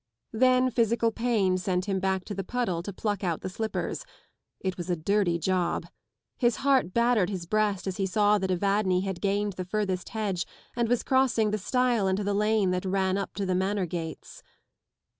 Then 0.33 0.71
physical 0.71 1.11
pain 1.11 1.59
sent 1.59 1.85
him 1.85 1.99
back 1.99 2.25
to 2.25 2.33
the 2.33 2.43
puddle 2.43 2.81
to 2.81 2.91
pluck 2.91 3.23
out 3.23 3.41
the 3.41 3.49
slippers; 3.49 4.03
it 4.59 4.75
was 4.75 4.89
a 4.89 4.95
dirty 4.95 5.37
job. 5.37 5.85
His 6.39 6.55
heart 6.65 6.91
battered 6.91 7.29
his 7.29 7.45
breast 7.45 7.85
as 7.85 7.97
he 7.97 8.07
saw 8.07 8.39
that 8.39 8.49
Evadne 8.49 9.01
had 9.01 9.21
gained 9.21 9.53
the 9.53 9.63
furthest 9.63 10.09
hedge 10.09 10.47
and 10.75 10.89
was 10.89 11.03
crossing 11.03 11.51
the 11.51 11.59
stile 11.59 12.07
into 12.07 12.23
the 12.23 12.33
lane 12.33 12.71
that 12.71 12.83
ran 12.83 13.15
up 13.15 13.35
to 13.35 13.45
the 13.45 13.53
Manor 13.53 13.85
gates. 13.85 14.41